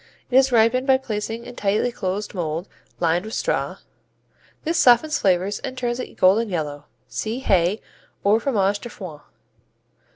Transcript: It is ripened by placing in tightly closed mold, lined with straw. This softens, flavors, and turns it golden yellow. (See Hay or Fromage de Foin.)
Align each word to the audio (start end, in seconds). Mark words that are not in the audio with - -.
It 0.31 0.35
is 0.37 0.51
ripened 0.51 0.87
by 0.87 0.97
placing 0.97 1.45
in 1.45 1.55
tightly 1.55 1.91
closed 1.91 2.33
mold, 2.33 2.67
lined 2.99 3.23
with 3.23 3.35
straw. 3.35 3.77
This 4.63 4.79
softens, 4.79 5.19
flavors, 5.19 5.59
and 5.59 5.77
turns 5.77 5.99
it 5.99 6.11
golden 6.17 6.49
yellow. 6.49 6.85
(See 7.07 7.37
Hay 7.41 7.81
or 8.23 8.39
Fromage 8.39 8.79
de 8.79 8.89
Foin.) 8.89 9.19